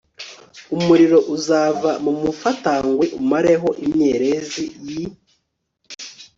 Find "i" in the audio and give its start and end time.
5.01-5.03